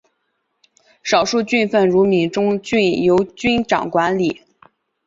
[1.03, 4.41] 少数郡份如闽中郡由君长管理。